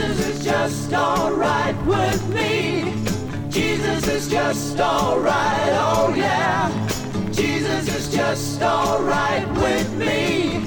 [0.00, 2.94] Jesus is just alright with me.
[3.50, 6.70] Jesus is just alright, oh yeah.
[7.30, 10.64] Jesus is just alright with me.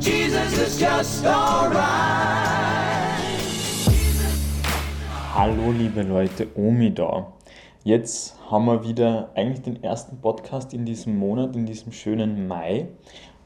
[0.00, 1.80] Jesus is just alright.
[5.32, 7.32] Hallo liebe Leute, Omi da.
[7.84, 12.88] Jetzt haben wir wieder eigentlich den ersten Podcast in diesem Monat, in diesem schönen Mai.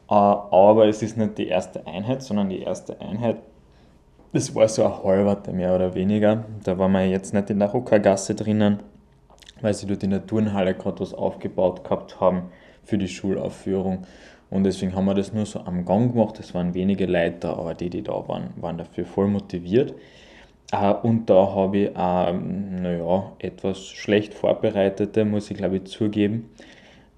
[0.09, 3.37] Äh, aber es ist nicht die erste Einheit, sondern die erste Einheit,
[4.31, 6.45] das war so ein halber mehr oder weniger.
[6.63, 8.79] Da waren wir jetzt nicht in der Ruckergasse drinnen,
[9.61, 12.43] weil sie dort in der Turnhalle gerade was aufgebaut gehabt haben
[12.83, 14.05] für die Schulaufführung.
[14.49, 16.39] Und deswegen haben wir das nur so am Gang gemacht.
[16.39, 19.93] Es waren wenige Leute, aber die, die da waren, waren dafür voll motiviert.
[20.71, 26.49] Äh, und da habe ich, ähm, naja, etwas schlecht vorbereitete, muss ich glaube ich zugeben,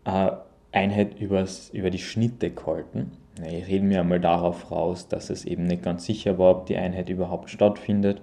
[0.06, 0.32] äh,
[0.72, 3.12] Einheit übers, über die Schnitte gehalten.
[3.38, 6.78] Ich rede mir einmal darauf raus, dass es eben nicht ganz sicher war, ob die
[6.78, 8.22] Einheit überhaupt stattfindet.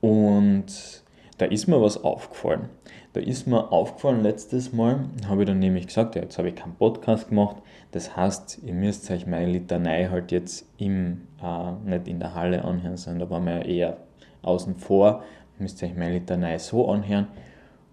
[0.00, 1.02] Und
[1.38, 2.70] da ist mir was aufgefallen.
[3.12, 6.54] Da ist mir aufgefallen letztes Mal, habe ich dann nämlich gesagt, ja, jetzt habe ich
[6.54, 7.56] keinen Podcast gemacht.
[7.92, 12.64] Das heißt, ihr müsst euch meine Litanei halt jetzt im, äh, nicht in der Halle
[12.64, 13.98] anhören, sondern da waren wir eher
[14.42, 15.22] außen vor.
[15.58, 17.28] Müsst euch meine Litanei so anhören.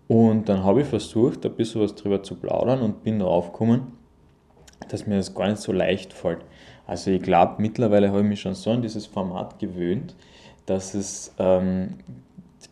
[0.07, 3.93] Und dann habe ich versucht, ein bisschen was drüber zu plaudern und bin darauf gekommen,
[4.85, 6.39] dass mir das gar nicht so leicht fällt.
[6.85, 10.15] Also ich glaube, mittlerweile habe ich mich schon so an dieses Format gewöhnt,
[10.65, 11.95] dass es ähm,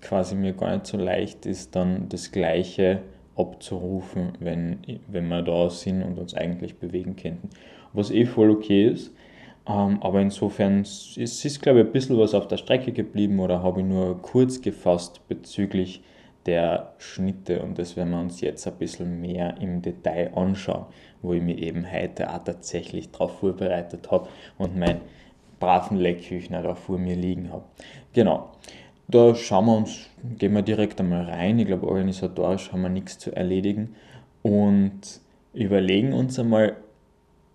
[0.02, 3.02] quasi mir gar nicht so leicht ist, dann das Gleiche
[3.36, 7.50] abzurufen, wenn, wenn wir da sind und uns eigentlich bewegen könnten.
[7.94, 9.14] Was eh voll okay ist.
[9.67, 13.62] Ähm, aber insofern es ist, glaube ich, ein bisschen was auf der Strecke geblieben oder
[13.62, 16.04] habe ich nur kurz gefasst bezüglich
[16.45, 20.86] der Schnitte und das werden wir uns jetzt ein bisschen mehr im Detail anschauen,
[21.22, 24.27] wo ich mich eben heute auch tatsächlich darauf vorbereitet habe
[24.58, 25.02] und meinen
[25.59, 27.64] braven Leckküchner da vor mir liegen habe.
[28.14, 28.50] Genau.
[29.08, 31.59] Da schauen wir uns, gehen wir direkt einmal rein.
[31.59, 33.95] Ich glaube, organisatorisch haben wir nichts zu erledigen
[34.42, 35.02] und
[35.53, 36.77] überlegen uns einmal,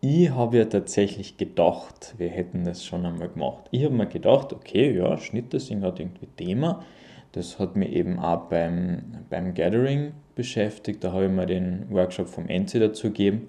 [0.03, 3.65] ich habe ja tatsächlich gedacht, wir hätten das schon einmal gemacht.
[3.71, 6.85] Ich habe mir gedacht, okay, ja, Schnitte sind gerade irgendwie Thema.
[7.33, 11.03] Das hat mich eben auch beim, beim Gathering beschäftigt.
[11.03, 13.49] Da habe ich mir den Workshop vom NC dazu gegeben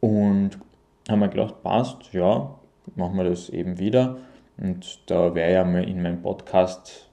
[0.00, 0.58] und
[1.08, 2.54] habe mir gedacht, passt, ja,
[2.94, 4.18] machen wir das eben wieder.
[4.58, 7.06] Und da werde ich einmal in meinem Podcast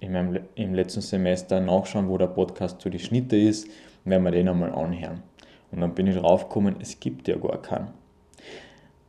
[0.00, 3.68] in meinem, im letzten Semester nachschauen, wo der Podcast zu die Schnitte ist,
[4.04, 5.22] werden wir den einmal anhören.
[5.70, 7.88] Und dann bin ich drauf gekommen, es gibt ja gar keinen.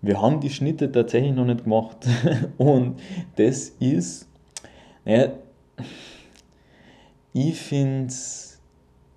[0.02, 2.06] Wir haben die Schnitte tatsächlich noch nicht gemacht.
[2.58, 3.00] Und
[3.36, 4.28] das ist,
[5.06, 5.32] naja,
[7.34, 8.51] ich finde äh,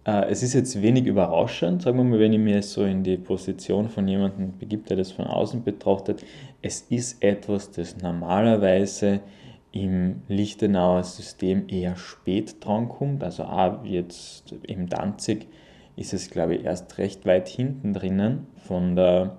[0.04, 3.88] es ist jetzt wenig überraschend, sagen wir mal, wenn ich mir so in die Position
[3.88, 6.24] von jemandem begibt, der das von außen betrachtet.
[6.60, 9.20] Es ist etwas, das normalerweise
[9.72, 13.24] im Lichtenauer System eher spät drankommt.
[13.24, 15.48] Also auch jetzt im Danzig
[15.96, 19.38] ist es, glaube ich, erst recht weit hinten drinnen von der,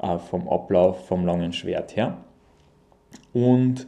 [0.00, 2.18] äh, vom Ablauf vom langen Schwert her.
[3.32, 3.86] Und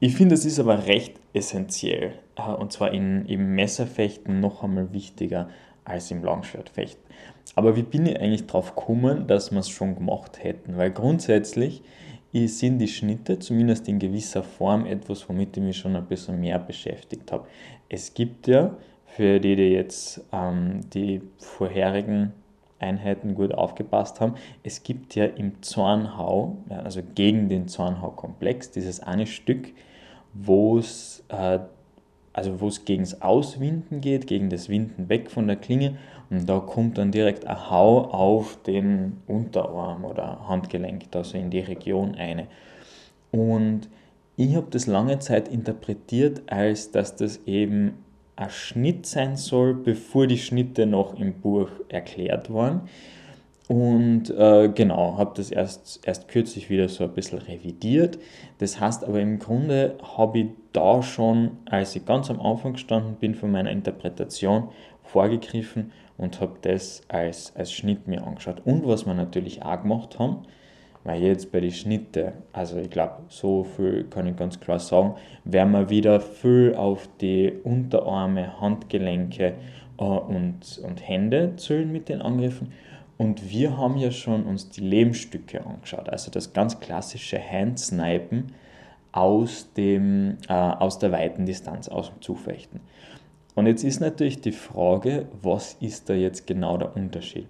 [0.00, 2.14] ich finde, es ist aber recht essentiell.
[2.46, 5.48] Äh, und zwar in, im Messerfechten noch einmal wichtiger
[5.84, 7.02] als im Langschwertfechten.
[7.54, 10.76] Aber wie bin ich eigentlich drauf gekommen, dass wir es schon gemacht hätten?
[10.76, 11.82] Weil grundsätzlich
[12.32, 16.60] sind die Schnitte zumindest in gewisser Form etwas, womit ich mich schon ein bisschen mehr
[16.60, 17.48] beschäftigt habe.
[17.88, 22.32] Es gibt ja, für die, die jetzt ähm, die vorherigen
[22.78, 29.26] Einheiten gut aufgepasst haben, es gibt ja im Zornhau, also gegen den Zornhau-Komplex, dieses eine
[29.26, 29.72] Stück,
[30.32, 31.58] wo es äh,
[32.32, 35.96] also wo es gegen das Auswinden geht, gegen das Winden weg von der Klinge
[36.30, 41.60] und da kommt dann direkt ein Hau auf den Unterarm oder Handgelenk, also in die
[41.60, 42.46] Region eine.
[43.32, 43.88] Und
[44.36, 47.94] ich habe das lange Zeit interpretiert, als dass das eben
[48.36, 52.82] ein Schnitt sein soll, bevor die Schnitte noch im Buch erklärt waren.
[53.70, 58.18] Und äh, genau, habe das erst, erst kürzlich wieder so ein bisschen revidiert.
[58.58, 63.14] Das heißt aber im Grunde habe ich da schon, als ich ganz am Anfang gestanden
[63.14, 64.70] bin von meiner Interpretation,
[65.04, 68.60] vorgegriffen und habe das als, als Schnitt mir angeschaut.
[68.64, 70.38] Und was wir natürlich auch gemacht haben,
[71.04, 75.14] weil jetzt bei den Schnitten, also ich glaube, so viel kann ich ganz klar sagen,
[75.44, 79.54] werden wir wieder viel auf die Unterarme, Handgelenke
[79.96, 82.72] äh, und, und Hände zählen mit den Angriffen.
[83.20, 88.54] Und wir haben ja schon uns die Lehmstücke angeschaut, also das ganz klassische Handsnipen
[89.12, 92.80] aus, dem, äh, aus der weiten Distanz, aus dem Zufechten.
[93.54, 97.46] Und jetzt ist natürlich die Frage, was ist da jetzt genau der Unterschied?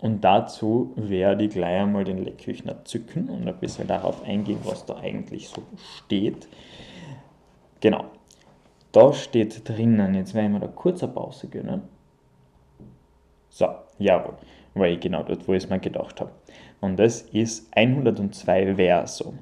[0.00, 4.84] Und dazu werde ich gleich einmal den Leckküchner zücken und ein bisschen darauf eingehen, was
[4.84, 5.62] da eigentlich so
[5.96, 6.46] steht.
[7.80, 8.04] genau.
[8.92, 11.84] Da steht drinnen, jetzt werden wir da kurz eine Pause gönnen.
[13.48, 13.66] So,
[13.98, 14.34] jawohl,
[14.74, 16.30] weil ich genau dort, wo ich es mir gedacht habe.
[16.80, 19.34] Und das ist 102 Verso.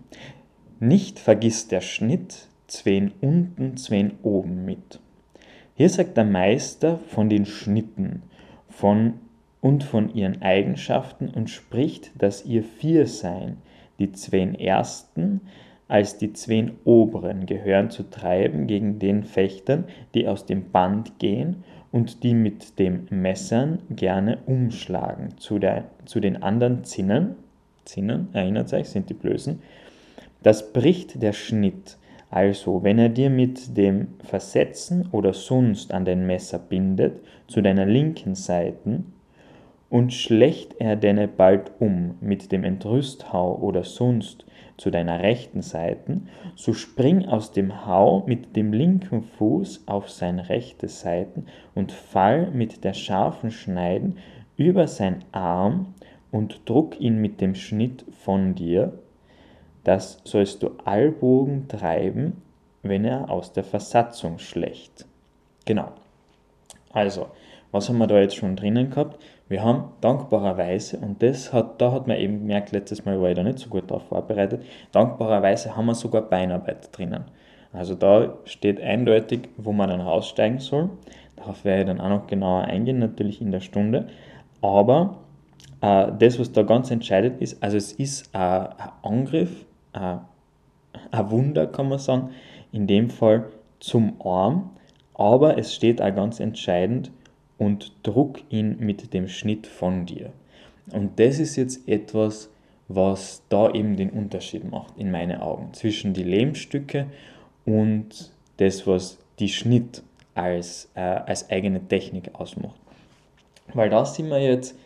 [0.80, 5.00] Nicht vergiss der Schnitt, zwei unten, zwei oben mit.
[5.74, 8.22] Hier sagt der Meister von den Schnitten
[8.68, 9.14] von
[9.60, 13.58] und von ihren Eigenschaften und spricht, dass ihr vier seien.
[13.98, 15.40] Die zwei ersten
[15.88, 19.84] als die zwei oberen gehören zu treiben gegen den Fechtern,
[20.14, 21.64] die aus dem Band gehen
[21.96, 25.38] und die mit dem Messern gerne umschlagen.
[25.38, 27.36] Zu, der, zu den anderen Zinnen,
[27.86, 29.62] Zinnen, erinnert euch, sind die Blößen,
[30.42, 31.96] das bricht der Schnitt.
[32.30, 37.86] Also, wenn er dir mit dem Versetzen oder sonst an den Messer bindet, zu deiner
[37.86, 39.14] linken Seiten,
[39.88, 44.44] und schlecht er denne bald um mit dem Entrüsthau oder sonst
[44.76, 50.38] zu deiner rechten Seiten, so spring aus dem Hau mit dem linken Fuß auf sein
[50.38, 54.18] rechte Seiten und fall mit der scharfen Schneiden
[54.56, 55.94] über sein Arm
[56.30, 58.98] und druck ihn mit dem Schnitt von dir.
[59.84, 62.42] Das sollst du allbogen treiben,
[62.82, 65.06] wenn er aus der Versatzung schlecht.
[65.64, 65.92] Genau.
[66.92, 67.28] Also,
[67.72, 69.22] was haben wir da jetzt schon drinnen gehabt?
[69.48, 73.36] Wir haben dankbarerweise, und das hat, da hat man eben gemerkt, letztes Mal war ich
[73.36, 77.24] da nicht so gut darauf vorbereitet, dankbarerweise haben wir sogar Beinarbeit drinnen.
[77.72, 80.90] Also da steht eindeutig, wo man dann raussteigen soll.
[81.36, 84.08] Darauf werde ich dann auch noch genauer eingehen, natürlich in der Stunde.
[84.62, 85.18] Aber
[85.80, 88.70] äh, das, was da ganz entscheidend ist, also es ist äh, ein
[89.02, 90.16] Angriff, äh,
[91.10, 92.30] ein Wunder kann man sagen,
[92.72, 93.46] in dem Fall
[93.78, 94.70] zum Arm,
[95.14, 97.10] aber es steht auch ganz entscheidend,
[97.58, 100.32] und druck ihn mit dem Schnitt von dir.
[100.92, 102.50] Und das ist jetzt etwas,
[102.88, 107.06] was da eben den Unterschied macht, in meinen Augen, zwischen die Lehmstücke
[107.64, 110.02] und das, was die Schnitt
[110.34, 112.76] als, äh, als eigene Technik ausmacht.
[113.74, 114.78] Weil da sind wir jetzt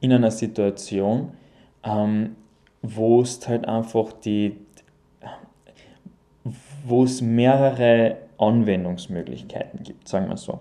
[0.00, 1.32] in einer Situation,
[1.82, 2.36] ähm,
[2.82, 4.56] wo es halt einfach die,
[6.84, 10.60] wo es mehrere Anwendungsmöglichkeiten gibt, sagen wir so.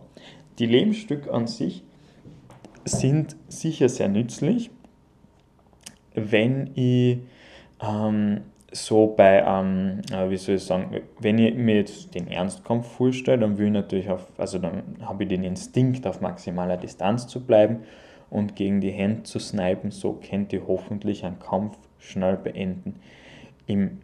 [0.60, 1.84] Die Lehmstücke an sich
[2.84, 4.72] sind sicher sehr nützlich,
[6.16, 7.20] wenn ich
[7.80, 13.40] ähm, so bei, ähm, wie soll ich sagen, wenn ich mir jetzt den Ernstkampf vorstelle,
[13.40, 17.46] dann will ich natürlich auf, also dann habe ich den Instinkt, auf maximaler Distanz zu
[17.46, 17.84] bleiben
[18.32, 22.96] und gegen die Hände zu snipen, so könnt ihr hoffentlich einen Kampf schnell beenden.
[23.68, 24.00] Im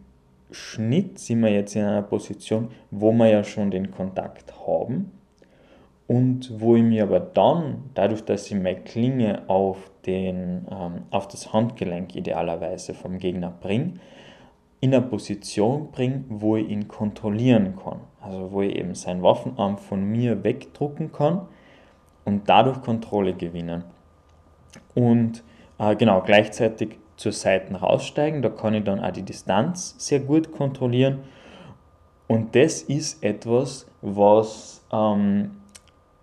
[0.52, 5.10] Schnitt sind wir jetzt in einer Position, wo wir ja schon den Kontakt haben
[6.06, 11.28] und wo ich mir aber dann, dadurch, dass ich meine Klinge auf, den, ähm, auf
[11.28, 13.94] das Handgelenk idealerweise vom Gegner bringe,
[14.80, 18.00] in eine Position bringe, wo ich ihn kontrollieren kann.
[18.20, 21.48] Also wo ich eben seinen Waffenarm von mir wegdrucken kann
[22.26, 23.84] und dadurch Kontrolle gewinnen.
[24.94, 25.42] Und
[25.78, 30.52] äh, genau, gleichzeitig zur Seite raussteigen, da kann ich dann auch die Distanz sehr gut
[30.52, 31.20] kontrollieren.
[32.26, 35.52] Und das ist etwas, was ähm,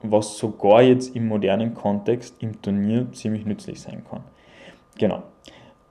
[0.03, 4.23] was sogar jetzt im modernen Kontext im Turnier ziemlich nützlich sein kann.
[4.97, 5.23] Genau.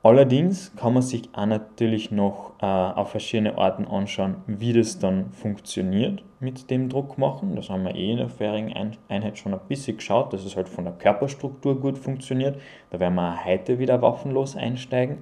[0.03, 5.31] Allerdings kann man sich auch natürlich noch äh, auf verschiedene Arten anschauen, wie das dann
[5.31, 7.55] funktioniert mit dem Druckmachen.
[7.55, 10.71] Das haben wir eh in der vorherigen Einheit schon ein bisschen geschaut, dass es halt
[10.71, 12.59] von der Körperstruktur gut funktioniert.
[12.89, 15.19] Da werden wir heute wieder waffenlos einsteigen.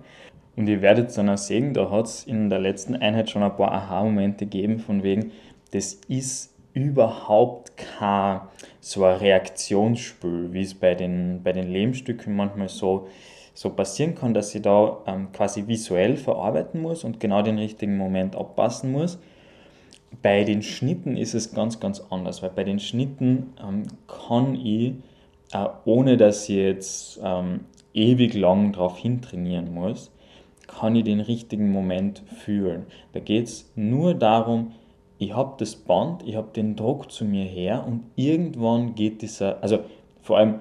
[0.55, 3.57] Und ihr werdet dann auch sehen, da hat es in der letzten Einheit schon ein
[3.57, 5.33] paar Aha-Momente gegeben, von wegen,
[5.73, 8.41] das ist überhaupt kein
[8.81, 13.09] so ein Reaktionsspiel, wie es bei den, bei den Lehmstücken manchmal so,
[13.53, 17.97] so passieren kann, dass ich da ähm, quasi visuell verarbeiten muss und genau den richtigen
[17.97, 19.19] Moment abpassen muss.
[20.23, 24.95] Bei den Schnitten ist es ganz, ganz anders, weil bei den Schnitten ähm, kann ich,
[25.53, 27.61] äh, ohne dass ich jetzt ähm,
[27.93, 30.13] ewig lang darauf hintrainieren muss,
[30.67, 32.87] kann ich den richtigen Moment fühlen.
[33.13, 34.73] Da geht es nur darum,
[35.19, 39.63] ich habe das Band, ich habe den Druck zu mir her und irgendwann geht dieser,
[39.63, 39.81] also
[40.21, 40.61] vor allem,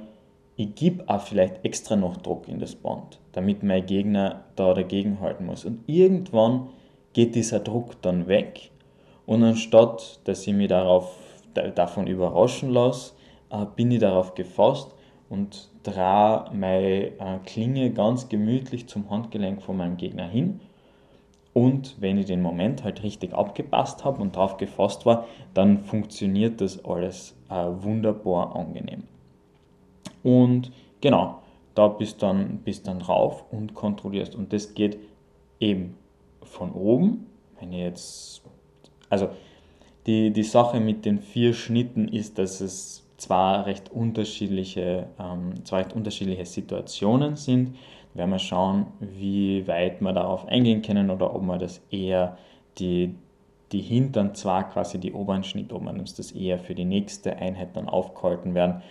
[0.56, 5.20] ich gebe auch vielleicht extra noch Druck in das Band, damit mein Gegner da dagegen
[5.20, 5.66] halten muss.
[5.66, 6.70] Und irgendwann
[7.14, 8.72] geht dieser Druck dann weg
[9.28, 11.16] und anstatt, dass ich mich darauf,
[11.76, 13.14] davon überraschen lasse,
[13.52, 14.96] äh, bin ich darauf gefasst
[15.30, 20.62] und drehe meine äh, Klinge ganz gemütlich zum Handgelenk von meinem Gegner hin
[21.58, 26.62] und wenn ich den Moment halt richtig abgepasst habe und drauf gefasst war, dann funktioniert
[26.62, 29.04] das alles äh, wunderbar angenehm.
[30.22, 30.72] Und
[31.02, 31.42] genau,
[31.74, 34.36] da bist dann bist dann drauf und kontrollierst.
[34.36, 35.00] Und das geht
[35.60, 35.96] eben
[36.44, 37.26] von oben,
[37.60, 38.42] wenn ich jetzt,
[39.10, 39.30] also
[40.08, 45.82] Die, die Sache mit den vier Schnitten ist, dass es zwei recht unterschiedliche, ähm, zwei
[45.82, 47.76] recht unterschiedliche Situationen sind.
[48.18, 52.38] Werden wir schauen, wie weit wir darauf eingehen können oder ob wir das eher
[52.80, 53.14] die,
[53.72, 57.38] die hinteren zwei, quasi die oberen Schnitt, ob wir uns das eher für die nächste
[57.38, 58.82] Einheit dann aufgehalten werden.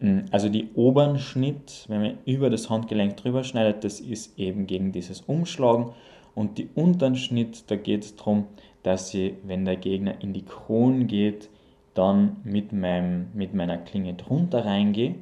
[0.00, 4.66] Mm, also die oberen Schnitt, wenn man über das Handgelenk drüber schneidet, das ist eben
[4.66, 5.92] gegen dieses Umschlagen.
[6.34, 8.46] Und die unteren Schnitt, da geht es darum,
[8.82, 11.50] dass ich, wenn der Gegner in die Krone geht,
[11.94, 15.14] dann mit, meinem, mit meiner Klinge drunter reingehe.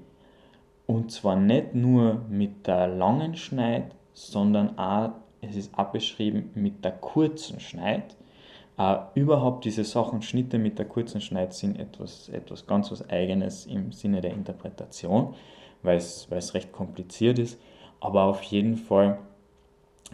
[0.91, 6.91] Und zwar nicht nur mit der langen Schneid, sondern auch, es ist abbeschrieben, mit der
[6.91, 8.17] kurzen Schneid.
[8.77, 13.67] Äh, überhaupt diese Sachen, Schnitte mit der kurzen Schneid sind etwas, etwas ganz was Eigenes
[13.67, 15.37] im Sinne der Interpretation,
[15.85, 17.61] weil es, recht kompliziert ist.
[18.01, 19.21] Aber auf jeden Fall,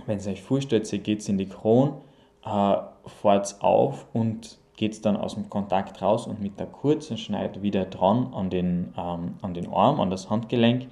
[0.05, 2.03] wenn ihr euch vorstellt, ihr geht in die Krone,
[2.45, 7.63] äh, fahrt auf und geht dann aus dem Kontakt raus und mit der kurzen Schneid
[7.63, 10.89] wieder dran an den, ähm, an den Arm, an das Handgelenk.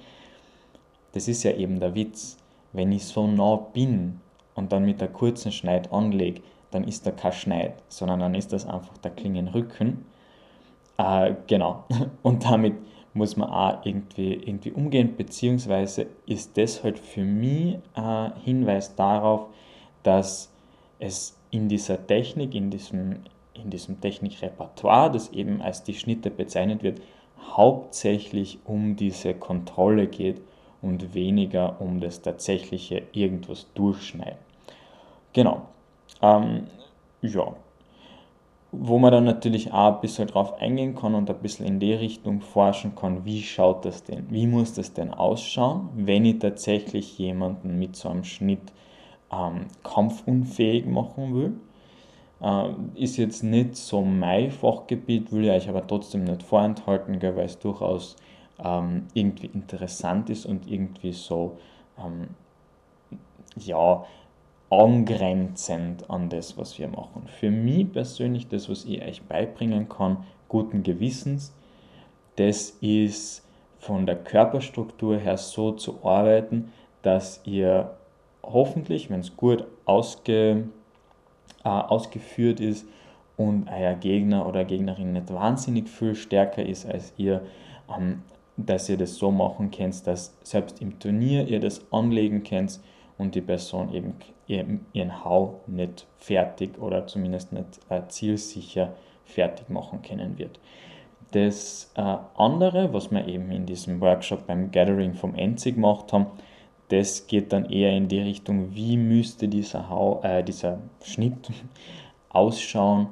[1.13, 2.37] Das ist ja eben der Witz.
[2.73, 4.19] Wenn ich so nah bin
[4.55, 8.51] und dann mit der kurzen Schneid anlege, dann ist da kein Schneid, sondern dann ist
[8.51, 10.05] das einfach der Klingenrücken.
[10.97, 11.85] Äh, genau.
[12.23, 12.75] Und damit
[13.13, 19.47] muss man auch irgendwie, irgendwie umgehen, beziehungsweise ist das halt für mich ein Hinweis darauf,
[20.03, 20.51] dass
[20.99, 23.21] es in dieser Technik, in diesem,
[23.61, 27.01] in diesem Technikrepertoire, das eben als die Schnitte bezeichnet wird,
[27.55, 30.41] hauptsächlich um diese Kontrolle geht
[30.81, 34.39] und weniger um das tatsächliche irgendwas durchschneiden.
[35.33, 35.63] Genau.
[36.21, 36.67] Ähm,
[37.21, 37.55] ja.
[38.71, 41.93] Wo man dann natürlich auch ein bisschen drauf eingehen kann und ein bisschen in die
[41.93, 47.17] Richtung forschen kann, wie schaut das denn, wie muss das denn ausschauen, wenn ich tatsächlich
[47.17, 48.73] jemanden mit so einem Schnitt
[49.31, 51.53] ähm, kampfunfähig machen will.
[52.41, 57.45] Äh, ist jetzt nicht so mein Fachgebiet, will ich euch aber trotzdem nicht vorenthalten, weil
[57.45, 58.15] es durchaus
[58.63, 61.57] ähm, irgendwie interessant ist und irgendwie so,
[61.97, 62.29] ähm,
[63.57, 64.05] ja,
[64.69, 67.27] angrenzend an das, was wir machen.
[67.27, 71.53] Für mich persönlich, das, was ich euch beibringen kann, guten Gewissens,
[72.35, 73.47] das ist
[73.79, 76.71] von der Körperstruktur her so zu arbeiten,
[77.03, 77.95] dass ihr
[78.43, 80.67] hoffentlich, wenn es gut ausge,
[81.65, 82.87] äh, ausgeführt ist
[83.37, 87.41] und euer Gegner oder Gegnerin nicht wahnsinnig viel stärker ist als ihr,
[87.93, 88.21] ähm,
[88.55, 92.79] dass ihr das so machen könnt, dass selbst im Turnier ihr das anlegen könnt
[93.17, 94.15] und die Person eben
[94.93, 98.93] ihren Hau nicht fertig oder zumindest nicht äh, zielsicher
[99.25, 100.59] fertig machen können wird.
[101.31, 106.27] Das äh, andere, was wir eben in diesem Workshop beim Gathering vom Enzig gemacht haben,
[106.89, 111.49] das geht dann eher in die Richtung, wie müsste dieser, Hau, äh, dieser Schnitt
[112.29, 113.07] ausschauen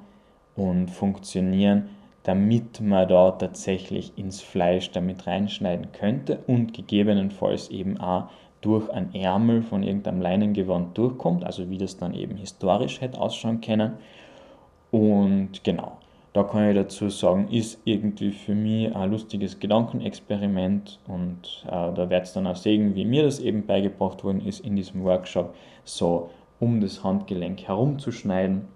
[0.56, 1.90] und funktionieren,
[2.24, 8.30] damit man da tatsächlich ins Fleisch damit reinschneiden könnte und gegebenenfalls eben auch
[8.62, 13.60] durch ein Ärmel von irgendeinem Leinengewand durchkommt, also wie das dann eben historisch hätte ausschauen
[13.60, 13.96] können.
[14.90, 15.98] Und genau,
[16.34, 22.10] da kann ich dazu sagen, ist irgendwie für mich ein lustiges Gedankenexperiment und äh, da
[22.10, 25.54] wird es dann auch sehen, wie mir das eben beigebracht worden ist in diesem Workshop,
[25.84, 28.68] so um das Handgelenk herumzuschneiden.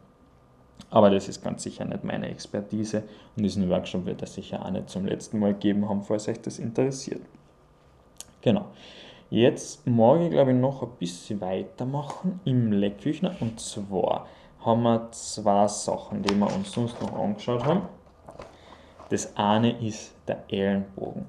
[0.91, 3.03] Aber das ist ganz sicher nicht meine Expertise
[3.35, 6.39] und diesen Workshop wird es sicher auch nicht zum letzten Mal geben haben, falls euch
[6.39, 7.21] das interessiert.
[8.41, 8.65] Genau.
[9.29, 14.27] Jetzt ich glaube ich noch ein bisschen weitermachen im Leckküchner und zwar
[14.67, 17.87] haben wir zwei Sachen, die wir uns sonst noch angeschaut haben.
[19.09, 21.25] Das eine ist der Ellenbogen.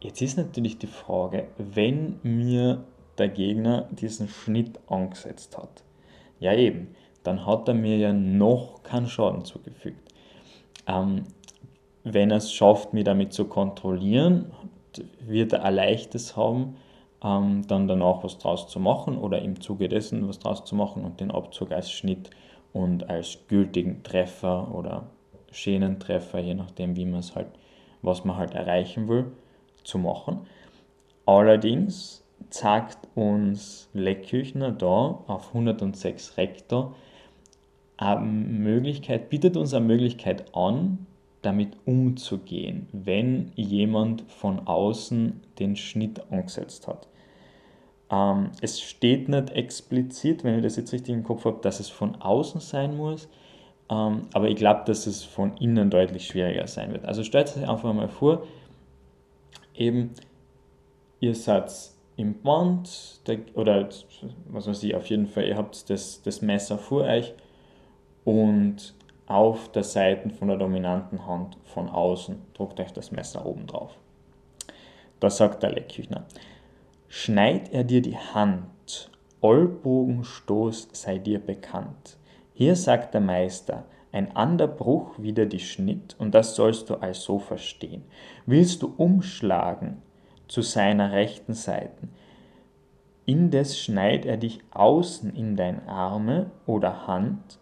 [0.00, 2.84] Jetzt ist natürlich die Frage, wenn mir
[3.18, 5.82] der Gegner diesen Schnitt angesetzt hat,
[6.38, 6.94] ja eben,
[7.24, 10.14] dann hat er mir ja noch keinen Schaden zugefügt.
[10.86, 11.24] Ähm,
[12.04, 14.52] wenn er es schafft, mich damit zu kontrollieren,
[15.20, 16.76] wird er ein leichtes haben,
[17.22, 21.04] ähm, dann danach was draus zu machen oder im Zuge dessen was draus zu machen
[21.04, 22.30] und den Abzug als Schnitt
[22.72, 25.06] und als gültigen Treffer oder
[25.52, 27.48] Schänentreffer, je nachdem, wie man es halt,
[28.02, 29.32] was man halt erreichen will,
[29.82, 30.40] zu machen.
[31.26, 36.94] Allerdings zeigt uns Leckküchner da auf 106 Rektor
[37.96, 41.06] eine Möglichkeit, bietet uns eine Möglichkeit an,
[41.42, 47.09] damit umzugehen, wenn jemand von außen den Schnitt angesetzt hat.
[48.10, 51.88] Ähm, es steht nicht explizit, wenn ich das jetzt richtig im Kopf habe, dass es
[51.88, 53.28] von außen sein muss,
[53.90, 57.04] ähm, aber ich glaube, dass es von innen deutlich schwieriger sein wird.
[57.04, 58.42] Also stellt euch einfach mal vor,
[59.74, 60.10] eben
[61.20, 61.72] ihr seid
[62.16, 63.88] im Band der, oder
[64.48, 67.32] was weiß ich, auf jeden Fall, ihr habt das, das Messer vor euch
[68.24, 68.94] und
[69.26, 72.36] auf der Seite von der dominanten Hand von außen.
[72.54, 73.96] Drückt euch das Messer oben drauf.
[75.20, 76.26] Da sagt der Leckküchner,
[77.12, 82.16] schneid er dir die Hand, Ollbogenstoß sei dir bekannt.
[82.54, 87.40] Hier sagt der Meister, ein ander Bruch wieder die Schnitt, und das sollst du also
[87.40, 88.04] verstehen.
[88.46, 90.02] Willst du umschlagen
[90.46, 92.08] zu seiner rechten Seite,
[93.26, 97.58] indes schneid er dich außen in dein Arme oder Hand,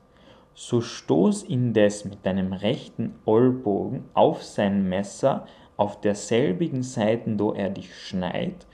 [0.53, 5.47] so stoß indes mit deinem rechten Ollbogen auf sein Messer
[5.79, 8.67] auf derselbigen Seite, wo er dich schneit,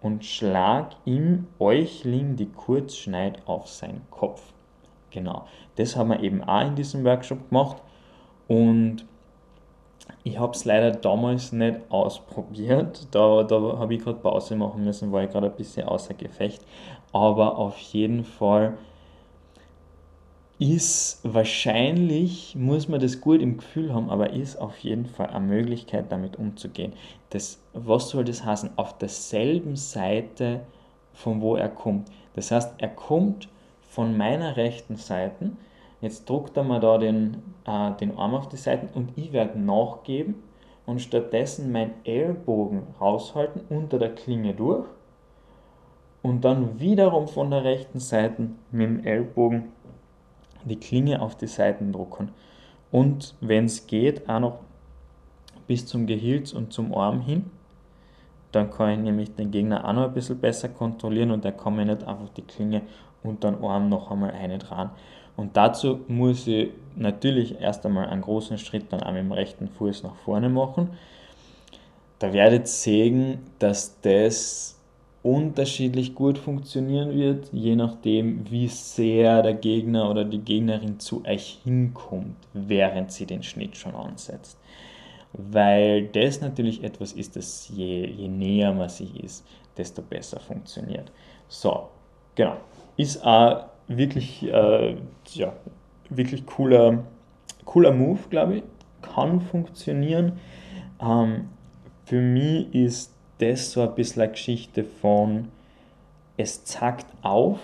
[0.00, 4.42] und schlag ihm Euchling die Kurzschneid auf sein Kopf.
[5.10, 7.82] Genau, das haben wir eben auch in diesem Workshop gemacht
[8.46, 9.04] und
[10.24, 13.08] ich habe es leider damals nicht ausprobiert.
[13.10, 16.64] Da, da habe ich gerade Pause machen müssen, war ich gerade ein bisschen außer Gefecht.
[17.12, 18.76] Aber auf jeden Fall
[20.58, 25.46] ist wahrscheinlich, muss man das gut im Gefühl haben, aber ist auf jeden Fall eine
[25.46, 26.94] Möglichkeit, damit umzugehen.
[27.30, 28.70] Das, was soll das heißen?
[28.76, 30.60] Auf derselben Seite,
[31.12, 32.08] von wo er kommt.
[32.34, 33.48] Das heißt, er kommt
[33.88, 35.52] von meiner rechten Seite.
[36.00, 39.58] Jetzt druckt er mir da den, äh, den Arm auf die Seite und ich werde
[39.58, 40.36] nachgeben
[40.86, 44.86] und stattdessen meinen Ellbogen raushalten unter der Klinge durch
[46.22, 49.72] und dann wiederum von der rechten Seite mit dem Ellbogen
[50.64, 52.30] die Klinge auf die Seiten drucken.
[52.90, 54.58] Und wenn es geht, auch noch
[55.68, 57.44] bis zum Gehilz und zum Arm hin.
[58.50, 61.76] Dann kann ich nämlich den Gegner auch noch ein bisschen besser kontrollieren und da kann
[61.76, 62.82] mir nicht einfach die Klinge
[63.22, 64.90] unter den Arm noch einmal eine dran.
[65.36, 69.68] Und dazu muss ich natürlich erst einmal einen großen Schritt dann auch mit dem rechten
[69.68, 70.90] Fuß nach vorne machen.
[72.18, 74.77] Da werdet ihr sehen, dass das
[75.28, 81.60] unterschiedlich gut funktionieren wird, je nachdem, wie sehr der Gegner oder die Gegnerin zu euch
[81.64, 84.58] hinkommt, während sie den Schnitt schon ansetzt.
[85.34, 91.12] Weil das natürlich etwas ist, das je, je näher man sich ist, desto besser funktioniert.
[91.48, 91.90] So,
[92.34, 92.56] genau.
[92.96, 94.96] Ist auch wirklich, äh,
[95.34, 95.52] ja,
[96.08, 97.04] wirklich cooler,
[97.66, 98.62] cooler Move, glaube ich.
[99.02, 100.40] Kann funktionieren.
[101.00, 101.50] Ähm,
[102.06, 105.48] für mich ist das so ein bisschen eine Geschichte von,
[106.36, 107.60] es zeigt auf,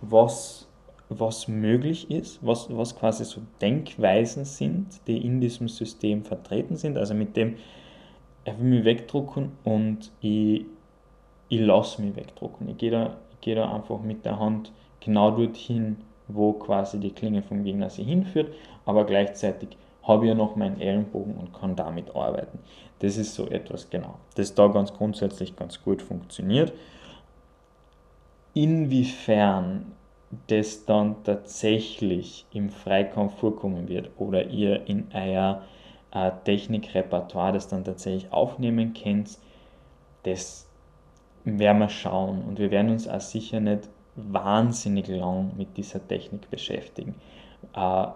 [0.00, 0.66] was,
[1.08, 6.98] was möglich ist, was, was quasi so Denkweisen sind, die in diesem System vertreten sind.
[6.98, 7.56] Also mit dem,
[8.44, 10.66] er will mich wegdrucken und ich,
[11.48, 12.68] ich lasse mich wegdrucken.
[12.68, 15.96] Ich gehe da, ich gehe da einfach mit der Hand genau dorthin,
[16.28, 18.54] wo quasi die Klinge vom Gegner sie hinführt,
[18.86, 22.58] aber gleichzeitig habe ich ja noch meinen Ellenbogen und kann damit arbeiten.
[23.04, 26.72] Das ist so etwas genau, das da ganz grundsätzlich ganz gut funktioniert.
[28.54, 29.92] Inwiefern
[30.46, 35.60] das dann tatsächlich im Freikampf vorkommen wird oder ihr in euer
[36.12, 39.36] äh, Technikrepertoire das dann tatsächlich aufnehmen könnt,
[40.22, 40.66] das
[41.44, 43.86] werden wir schauen und wir werden uns auch sicher nicht
[44.16, 47.16] wahnsinnig lang mit dieser Technik beschäftigen.
[47.74, 48.06] Äh,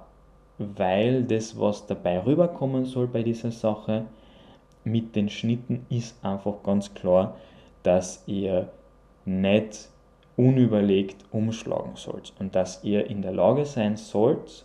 [0.56, 4.06] weil das, was dabei rüberkommen soll bei dieser Sache
[4.84, 7.36] mit den Schnitten, ist einfach ganz klar,
[7.82, 8.68] dass ihr
[9.24, 9.88] nicht
[10.36, 14.64] unüberlegt umschlagen sollt und dass ihr in der Lage sein sollt,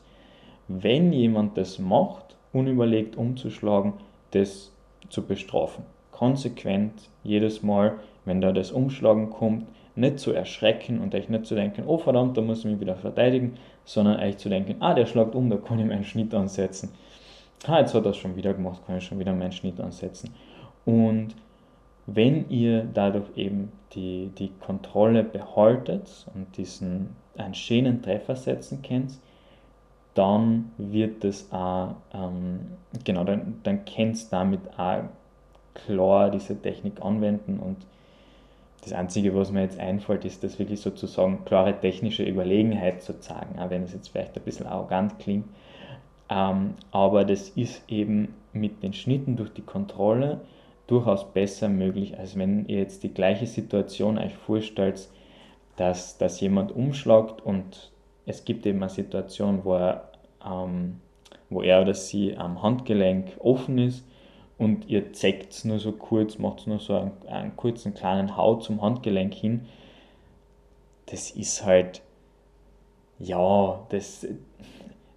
[0.68, 3.94] wenn jemand das macht, unüberlegt umzuschlagen,
[4.32, 4.72] das
[5.10, 5.84] zu bestrafen.
[6.12, 7.96] Konsequent jedes Mal,
[8.26, 12.38] wenn da das Umschlagen kommt, nicht zu erschrecken und euch nicht zu denken, oh verdammt,
[12.38, 15.58] da muss ich mich wieder verteidigen, sondern euch zu denken, ah, der schlagt um, da
[15.58, 16.90] kann ich meinen Schnitt ansetzen.
[17.66, 20.32] Ah, jetzt hat er es schon wieder gemacht, kann ich schon wieder meinen Schnitt ansetzen.
[20.86, 21.36] Und
[22.06, 29.14] wenn ihr dadurch eben die, die Kontrolle behaltet und diesen einen schönen Treffer setzen könnt,
[30.14, 32.60] dann wird das auch, ähm,
[33.04, 35.04] genau, dann, dann könnt ihr damit auch
[35.74, 37.78] klar diese Technik anwenden und
[38.84, 43.58] das Einzige, was mir jetzt einfällt, ist, das wirklich sozusagen klare technische Überlegenheit zu zeigen,
[43.58, 45.46] auch wenn es jetzt vielleicht ein bisschen arrogant klingt.
[46.30, 50.42] Ähm, aber das ist eben mit den Schnitten durch die Kontrolle
[50.88, 55.10] durchaus besser möglich, als wenn ihr jetzt die gleiche Situation euch vorstellt,
[55.76, 57.92] dass, dass jemand umschlagt und
[58.26, 60.10] es gibt eben eine Situation, wo er,
[60.46, 61.00] ähm,
[61.50, 64.06] wo er oder sie am Handgelenk offen ist
[64.58, 68.56] und ihr zeigt es nur so kurz, macht nur so einen, einen kurzen kleinen Hau
[68.56, 69.66] zum Handgelenk hin,
[71.08, 72.02] das ist halt,
[73.20, 74.28] ja, das,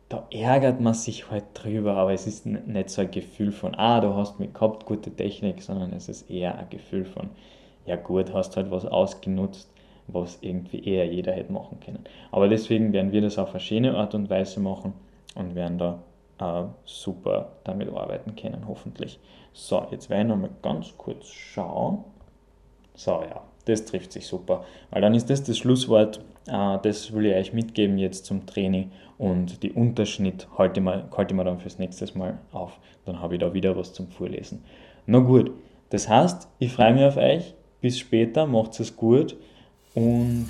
[0.08, 4.00] da ärgert man sich halt drüber, aber es ist nicht so ein Gefühl von, ah,
[4.00, 7.30] du hast mich gehabt, gute Technik, sondern es ist eher ein Gefühl von,
[7.86, 9.68] ja gut, hast halt was ausgenutzt,
[10.06, 12.04] was irgendwie eher jeder hätte machen können.
[12.30, 14.92] Aber deswegen werden wir das auf eine schöne Art und Weise machen
[15.34, 15.98] und werden da
[16.38, 19.18] äh, super damit arbeiten können, hoffentlich.
[19.52, 22.04] So, jetzt werde ich nochmal ganz kurz schauen.
[22.94, 24.64] So, ja, das trifft sich super.
[24.90, 26.20] Weil dann ist das das Schlusswort.
[26.46, 28.90] Äh, das will ich euch mitgeben jetzt zum Training.
[29.18, 32.78] Und die Unterschnitt halte ich, mal, halte mir dann fürs nächste Mal auf.
[33.04, 34.64] Dann habe ich da wieder was zum Vorlesen.
[35.06, 35.50] Na gut,
[35.90, 37.54] das heißt, ich freue mich auf euch.
[37.80, 39.36] Bis später, macht es gut.
[39.94, 40.46] Und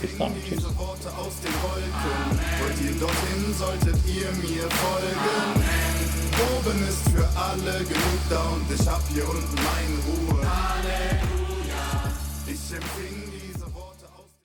[0.00, 0.32] bis dann.
[0.44, 0.62] Tschüss.
[3.00, 5.62] Dorthin, solltet ihr mir folgen.
[6.56, 11.27] Oben ist für alle genug da und ich hab hier unten meine Ruhe.
[12.80, 13.07] them